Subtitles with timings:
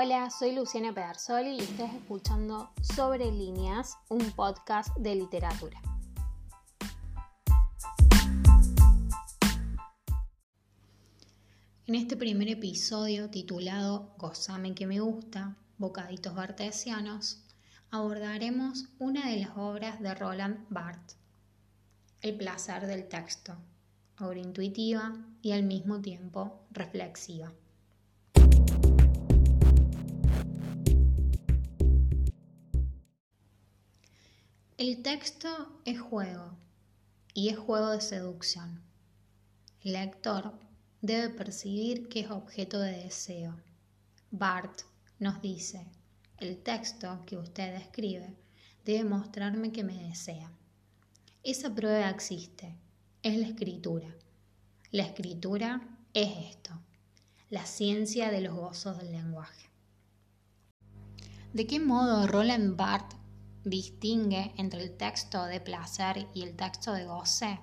[0.00, 5.82] Hola, soy Luciana Pedersoli y estás escuchando Sobre Líneas, un podcast de literatura.
[11.88, 17.42] En este primer episodio titulado Gozame que me gusta, Bocaditos Bartesianos,
[17.90, 21.16] abordaremos una de las obras de Roland Barthes,
[22.20, 23.56] El placer del texto,
[24.20, 27.52] obra intuitiva y al mismo tiempo reflexiva.
[34.78, 35.48] El texto
[35.84, 36.56] es juego
[37.34, 38.80] y es juego de seducción.
[39.82, 40.56] El lector
[41.02, 43.56] debe percibir que es objeto de deseo.
[44.30, 44.82] Bart
[45.18, 45.84] nos dice,
[46.36, 48.36] el texto que usted escribe
[48.84, 50.52] debe mostrarme que me desea.
[51.42, 52.76] Esa prueba existe,
[53.24, 54.14] es la escritura.
[54.92, 56.70] La escritura es esto,
[57.50, 59.70] la ciencia de los gozos del lenguaje.
[61.52, 63.17] ¿De qué modo Roland Barthes
[63.70, 67.60] distingue entre el texto de placer y el texto de goce.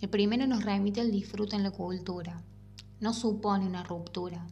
[0.00, 2.42] El primero nos remite al disfrute en la cultura,
[3.00, 4.46] no supone una ruptura.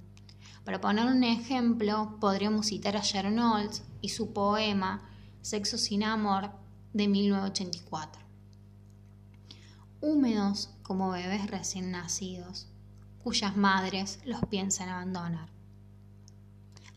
[0.65, 5.09] Para poner un ejemplo, podríamos citar a Sharon Olds y su poema
[5.41, 6.51] Sexo sin amor
[6.93, 8.23] de 1984.
[10.01, 12.67] Húmedos como bebés recién nacidos,
[13.23, 15.56] cuyas madres los piensan abandonar.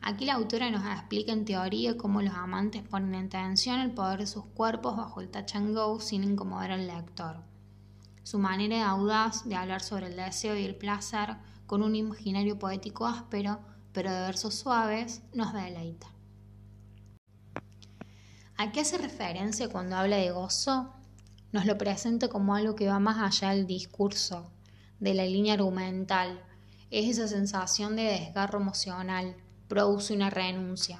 [0.01, 4.19] Aquí la autora nos explica en teoría cómo los amantes ponen en tensión el poder
[4.19, 7.43] de sus cuerpos bajo el touch and go sin incomodar al lector.
[8.23, 13.05] Su manera audaz de hablar sobre el deseo y el placer con un imaginario poético
[13.05, 13.59] áspero,
[13.91, 16.07] pero de versos suaves, nos deleita.
[18.57, 20.93] ¿A qué hace referencia cuando habla de gozo?
[21.51, 24.51] Nos lo presenta como algo que va más allá del discurso,
[24.99, 26.43] de la línea argumental.
[26.91, 29.35] Es esa sensación de desgarro emocional,
[29.69, 30.99] produce una renuncia.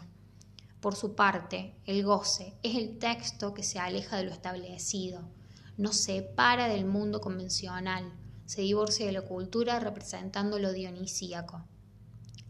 [0.79, 5.27] Por su parte, el goce es el texto que se aleja de lo establecido,
[5.75, 8.13] nos separa del mundo convencional,
[8.45, 11.65] se divorcia de la cultura representando lo dionisíaco.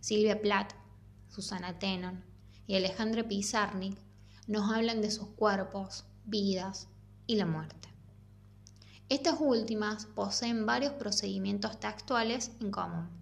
[0.01, 0.73] Silvia Plath,
[1.29, 2.25] Susana Tenon
[2.67, 3.97] y Alejandra Pizarnik
[4.45, 6.89] nos hablan de sus cuerpos, vidas
[7.27, 7.87] y la muerte.
[9.07, 13.18] Estas últimas poseen varios procedimientos textuales en común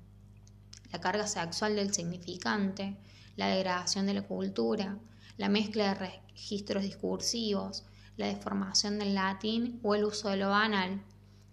[0.92, 2.98] la carga sexual del significante,
[3.36, 4.98] la degradación de la cultura,
[5.38, 7.86] la mezcla de registros discursivos,
[8.18, 11.02] la deformación del latín o el uso de lo banal,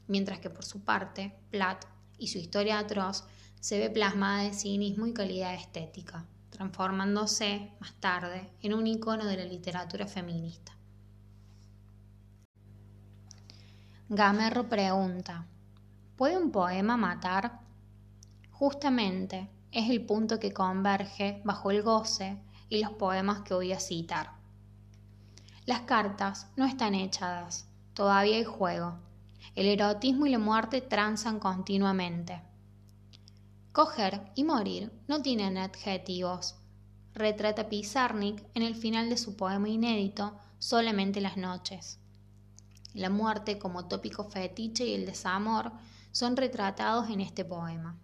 [0.08, 1.84] mientras que por su parte, Platt
[2.18, 3.24] y su historia atroz
[3.60, 9.36] se ve plasmada de cinismo y calidad estética, transformándose más tarde en un icono de
[9.36, 10.72] la literatura feminista.
[14.08, 15.46] Gamerro pregunta,
[16.16, 17.63] ¿puede un poema matar?
[18.66, 22.38] Justamente es el punto que converge bajo el goce
[22.70, 24.30] y los poemas que voy a citar.
[25.66, 28.94] Las cartas no están echadas, todavía hay juego.
[29.54, 32.40] El erotismo y la muerte transan continuamente.
[33.72, 36.56] Coger y morir no tienen adjetivos.
[37.12, 41.98] Retrata Pizarnik en el final de su poema inédito Solamente las noches.
[42.94, 45.70] La muerte como tópico fetiche y el desamor
[46.12, 47.98] son retratados en este poema.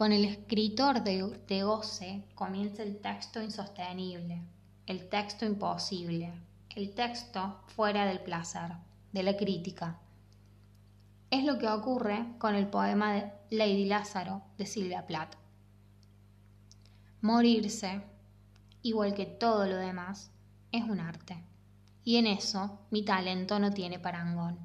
[0.00, 4.40] Con el escritor de, goce comienza el texto insostenible,
[4.86, 6.32] el texto imposible,
[6.74, 8.72] el texto fuera del placer,
[9.12, 9.98] de la crítica.
[11.30, 15.34] Es lo que ocurre con el poema de Lady Lázaro de Silvia Plath.
[17.20, 18.00] Morirse,
[18.80, 20.30] igual que todo lo demás,
[20.72, 21.44] es un arte,
[22.04, 24.58] y en eso mi talento no tiene parangón.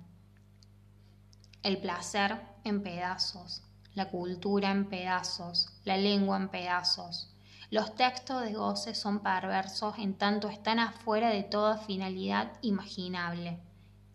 [1.61, 7.29] El placer en pedazos, la cultura en pedazos, la lengua en pedazos.
[7.71, 13.59] Los textos de goce son perversos en tanto están afuera de toda finalidad imaginable.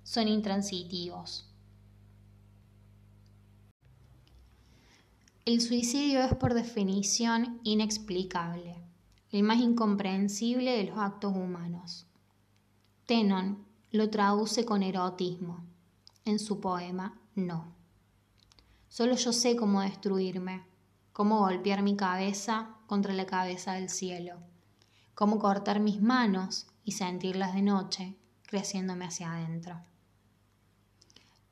[0.04, 1.46] Son intransitivos.
[5.46, 8.76] El suicidio es por definición inexplicable,
[9.32, 12.06] el más incomprensible de los actos humanos.
[13.06, 15.64] Tenon lo traduce con erotismo.
[16.24, 17.79] En su poema, no.
[18.90, 20.66] Solo yo sé cómo destruirme,
[21.12, 24.40] cómo golpear mi cabeza contra la cabeza del cielo,
[25.14, 29.80] cómo cortar mis manos y sentirlas de noche creciéndome hacia adentro.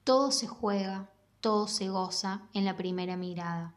[0.02, 3.73] Todo se juega, todo se goza en la primera mirada.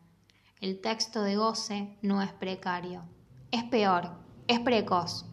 [0.59, 3.03] El texto de goce no es precario,
[3.51, 4.09] es peor,
[4.47, 5.27] es precoz,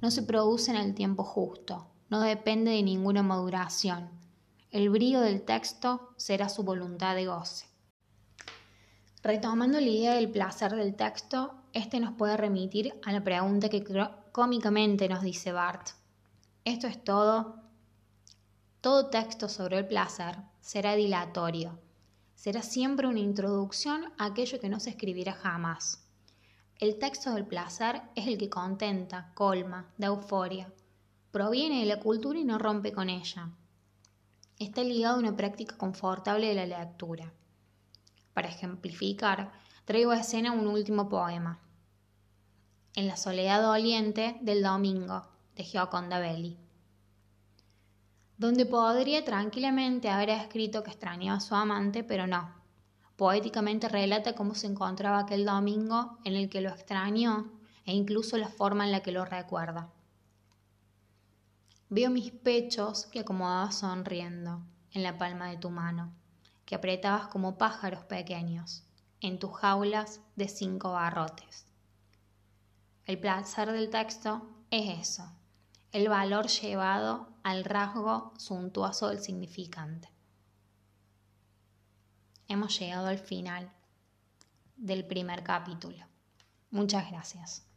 [0.00, 4.08] no se produce en el tiempo justo, no depende de ninguna maduración.
[4.70, 7.73] El brillo del texto será su voluntad de goce.
[9.24, 13.82] Retomando la idea del placer del texto, este nos puede remitir a la pregunta que
[14.32, 15.92] cómicamente nos dice Bart.
[16.66, 17.56] Esto es todo.
[18.82, 21.78] Todo texto sobre el placer será dilatorio.
[22.34, 26.04] Será siempre una introducción a aquello que no se escribirá jamás.
[26.78, 30.70] El texto del placer es el que contenta, colma, da euforia.
[31.30, 33.48] Proviene de la cultura y no rompe con ella.
[34.58, 37.32] Está ligado a una práctica confortable de la lectura.
[38.34, 39.52] Para ejemplificar,
[39.84, 41.60] traigo a escena un último poema.
[42.94, 45.22] En la soledad doliente del domingo,
[45.54, 46.58] de Gioconda Belli.
[48.36, 52.52] Donde podría tranquilamente haber escrito que extrañaba a su amante, pero no.
[53.16, 57.52] Poéticamente relata cómo se encontraba aquel domingo en el que lo extrañó
[57.86, 59.92] e incluso la forma en la que lo recuerda.
[61.88, 64.60] Veo mis pechos que acomodabas sonriendo
[64.90, 66.12] en la palma de tu mano
[66.64, 68.84] que apretabas como pájaros pequeños
[69.20, 71.66] en tus jaulas de cinco barrotes.
[73.06, 75.30] El placer del texto es eso,
[75.92, 80.08] el valor llevado al rasgo suntuoso del significante.
[82.48, 83.70] Hemos llegado al final
[84.76, 86.04] del primer capítulo.
[86.70, 87.73] Muchas gracias.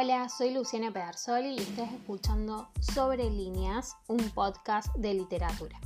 [0.00, 5.76] Hola, soy Luciana Pedersoli y estás escuchando Sobre Líneas, un podcast de literatura.